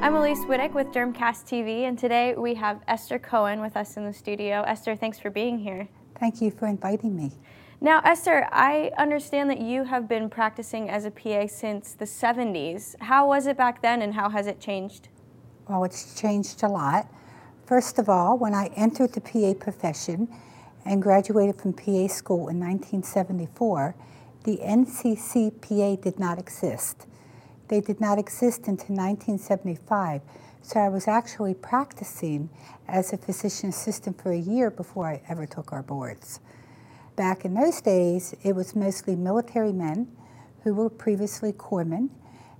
I'm 0.00 0.14
Elise 0.14 0.44
Wittick 0.44 0.74
with 0.74 0.86
Dermcast 0.92 1.44
TV, 1.44 1.82
and 1.82 1.98
today 1.98 2.32
we 2.36 2.54
have 2.54 2.80
Esther 2.86 3.18
Cohen 3.18 3.60
with 3.60 3.76
us 3.76 3.96
in 3.96 4.04
the 4.04 4.12
studio. 4.12 4.62
Esther, 4.62 4.94
thanks 4.94 5.18
for 5.18 5.28
being 5.28 5.58
here. 5.58 5.88
Thank 6.20 6.40
you 6.40 6.52
for 6.52 6.68
inviting 6.68 7.16
me. 7.16 7.32
Now, 7.80 8.00
Esther, 8.04 8.46
I 8.52 8.92
understand 8.96 9.50
that 9.50 9.60
you 9.60 9.82
have 9.82 10.08
been 10.08 10.30
practicing 10.30 10.88
as 10.88 11.04
a 11.04 11.10
PA 11.10 11.48
since 11.48 11.94
the 11.94 12.04
70s. 12.04 12.94
How 13.00 13.26
was 13.26 13.48
it 13.48 13.56
back 13.56 13.82
then, 13.82 14.00
and 14.00 14.14
how 14.14 14.30
has 14.30 14.46
it 14.46 14.60
changed? 14.60 15.08
Well, 15.68 15.82
it's 15.82 16.18
changed 16.18 16.62
a 16.62 16.68
lot. 16.68 17.12
First 17.66 17.98
of 17.98 18.08
all, 18.08 18.38
when 18.38 18.54
I 18.54 18.70
entered 18.76 19.14
the 19.14 19.20
PA 19.20 19.54
profession 19.54 20.28
and 20.84 21.02
graduated 21.02 21.56
from 21.56 21.72
PA 21.72 22.06
school 22.06 22.46
in 22.46 22.60
1974, 22.60 23.96
the 24.44 24.58
NCCPA 24.58 26.00
did 26.00 26.20
not 26.20 26.38
exist. 26.38 27.06
They 27.68 27.80
did 27.80 28.00
not 28.00 28.18
exist 28.18 28.66
until 28.66 28.96
1975. 28.96 30.22
So 30.62 30.80
I 30.80 30.88
was 30.88 31.06
actually 31.06 31.54
practicing 31.54 32.50
as 32.88 33.12
a 33.12 33.16
physician 33.16 33.68
assistant 33.68 34.20
for 34.20 34.32
a 34.32 34.38
year 34.38 34.70
before 34.70 35.06
I 35.06 35.22
ever 35.28 35.46
took 35.46 35.72
our 35.72 35.82
boards. 35.82 36.40
Back 37.16 37.44
in 37.44 37.54
those 37.54 37.80
days, 37.80 38.34
it 38.42 38.54
was 38.54 38.76
mostly 38.76 39.16
military 39.16 39.72
men 39.72 40.08
who 40.64 40.74
were 40.74 40.90
previously 40.90 41.52
corpsmen, 41.52 42.10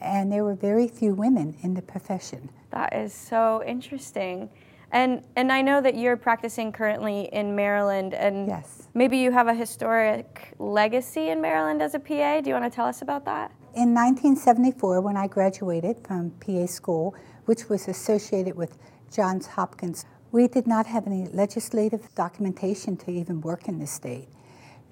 and 0.00 0.32
there 0.32 0.44
were 0.44 0.54
very 0.54 0.88
few 0.88 1.14
women 1.14 1.56
in 1.62 1.74
the 1.74 1.82
profession. 1.82 2.50
That 2.70 2.94
is 2.94 3.12
so 3.12 3.62
interesting. 3.66 4.48
And 4.92 5.22
and 5.36 5.52
I 5.52 5.62
know 5.62 5.80
that 5.80 5.94
you're 5.94 6.16
practicing 6.16 6.72
currently 6.72 7.28
in 7.32 7.54
Maryland 7.54 8.12
and 8.12 8.48
yes. 8.48 8.88
maybe 8.92 9.18
you 9.18 9.30
have 9.30 9.46
a 9.46 9.54
historic 9.54 10.52
legacy 10.58 11.28
in 11.28 11.40
Maryland 11.40 11.80
as 11.80 11.94
a 11.94 12.00
PA. 12.00 12.40
Do 12.40 12.48
you 12.48 12.54
want 12.54 12.70
to 12.70 12.74
tell 12.74 12.86
us 12.86 13.02
about 13.02 13.24
that? 13.26 13.52
In 13.72 13.94
1974, 13.94 15.00
when 15.00 15.16
I 15.16 15.28
graduated 15.28 15.98
from 16.04 16.32
PA 16.44 16.66
school, 16.66 17.14
which 17.44 17.68
was 17.68 17.86
associated 17.86 18.56
with 18.56 18.76
Johns 19.12 19.46
Hopkins, 19.46 20.04
we 20.32 20.48
did 20.48 20.66
not 20.66 20.86
have 20.86 21.06
any 21.06 21.28
legislative 21.28 22.12
documentation 22.16 22.96
to 22.96 23.12
even 23.12 23.40
work 23.40 23.68
in 23.68 23.78
the 23.78 23.86
state. 23.86 24.26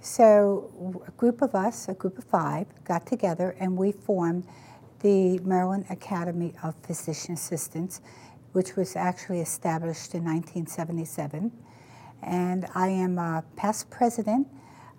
So 0.00 1.03
a 1.08 1.11
group 1.11 1.42
of 1.42 1.56
us, 1.56 1.88
a 1.88 1.94
group 1.94 2.19
of 2.19 2.25
five, 2.25 2.69
got 2.84 3.05
together 3.05 3.56
and 3.58 3.77
we 3.77 3.91
formed 3.91 4.47
the 5.00 5.41
Maryland 5.41 5.86
Academy 5.91 6.55
of 6.62 6.77
Physician 6.86 7.34
Assistants, 7.34 8.00
which 8.53 8.77
was 8.77 8.94
actually 8.94 9.41
established 9.41 10.14
in 10.14 10.22
1977. 10.22 11.50
And 12.22 12.64
I 12.77 12.86
am 12.91 13.19
a 13.19 13.42
past 13.56 13.91
president 13.91 14.47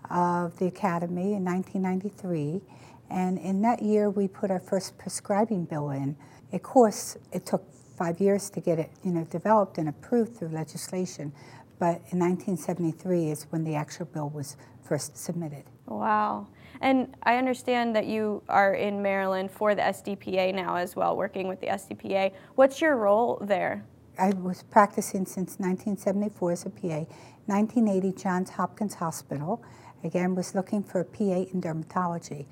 of 0.09 0.59
the 0.59 0.65
Academy 0.65 1.33
in 1.33 1.45
1993. 1.45 2.61
And 3.09 3.37
in 3.39 3.61
that 3.63 3.81
year, 3.81 4.09
we 4.09 4.27
put 4.27 4.51
our 4.51 4.59
first 4.59 4.97
prescribing 4.97 5.65
bill 5.65 5.89
in. 5.91 6.15
Of 6.53 6.63
course, 6.63 7.17
it 7.31 7.45
took 7.45 7.63
five 7.97 8.19
years 8.19 8.49
to 8.51 8.61
get 8.61 8.79
it, 8.79 8.91
you 9.03 9.11
know, 9.11 9.25
developed 9.25 9.77
and 9.77 9.89
approved 9.89 10.37
through 10.37 10.49
legislation. 10.49 11.33
But 11.79 12.01
in 12.11 12.19
1973 12.19 13.31
is 13.31 13.43
when 13.49 13.63
the 13.63 13.75
actual 13.75 14.05
bill 14.05 14.29
was 14.29 14.57
first 14.83 15.17
submitted. 15.17 15.63
Wow. 15.85 16.47
And 16.81 17.15
I 17.23 17.37
understand 17.37 17.95
that 17.95 18.05
you 18.05 18.43
are 18.47 18.73
in 18.73 19.01
Maryland 19.01 19.51
for 19.51 19.75
the 19.75 19.81
SDPA 19.81 20.53
now 20.53 20.75
as 20.75 20.95
well, 20.95 21.17
working 21.17 21.47
with 21.47 21.59
the 21.59 21.67
SDPA. 21.67 22.31
What's 22.55 22.79
your 22.79 22.95
role 22.95 23.37
there? 23.41 23.85
I 24.17 24.31
was 24.31 24.63
practicing 24.63 25.25
since 25.25 25.59
1974 25.59 26.51
as 26.51 26.65
a 26.65 26.69
PA. 26.69 27.05
1980, 27.45 28.21
Johns 28.21 28.49
Hopkins 28.51 28.95
Hospital, 28.95 29.63
again, 30.03 30.35
was 30.35 30.53
looking 30.53 30.83
for 30.83 31.01
a 31.01 31.05
PA 31.05 31.23
in 31.51 31.61
dermatology 31.61 32.45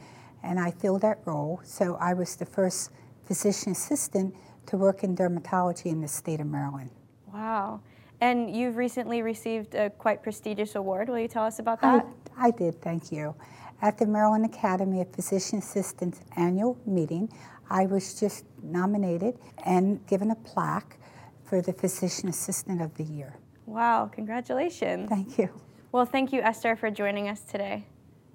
and 0.47 0.59
I 0.59 0.71
filled 0.71 1.01
that 1.01 1.19
role. 1.25 1.59
So 1.63 1.97
I 1.99 2.13
was 2.13 2.35
the 2.35 2.45
first 2.45 2.91
physician 3.25 3.73
assistant 3.73 4.33
to 4.67 4.77
work 4.77 5.03
in 5.03 5.15
dermatology 5.15 5.87
in 5.87 6.01
the 6.01 6.07
state 6.07 6.39
of 6.39 6.47
Maryland. 6.47 6.89
Wow. 7.33 7.81
And 8.21 8.55
you've 8.55 8.77
recently 8.77 9.21
received 9.21 9.75
a 9.75 9.89
quite 9.89 10.23
prestigious 10.23 10.75
award. 10.75 11.09
Will 11.09 11.19
you 11.19 11.27
tell 11.27 11.43
us 11.43 11.59
about 11.59 11.81
that? 11.81 12.05
I, 12.37 12.47
I 12.47 12.51
did, 12.51 12.81
thank 12.81 13.11
you. 13.11 13.35
At 13.81 13.97
the 13.97 14.07
Maryland 14.07 14.45
Academy 14.45 15.01
of 15.01 15.13
Physician 15.13 15.59
Assistants 15.59 16.21
annual 16.35 16.79
meeting, 16.85 17.29
I 17.69 17.85
was 17.85 18.19
just 18.19 18.45
nominated 18.63 19.37
and 19.65 20.05
given 20.07 20.31
a 20.31 20.35
plaque 20.35 20.97
for 21.43 21.61
the 21.61 21.73
Physician 21.73 22.29
Assistant 22.29 22.81
of 22.81 22.95
the 22.95 23.03
Year. 23.03 23.37
Wow, 23.65 24.09
congratulations. 24.11 25.09
Thank 25.09 25.37
you. 25.37 25.49
Well, 25.91 26.05
thank 26.05 26.33
you, 26.33 26.41
Esther, 26.41 26.75
for 26.75 26.89
joining 26.89 27.27
us 27.29 27.41
today. 27.41 27.85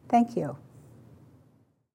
Thank 0.09 0.37
you. 0.37 0.57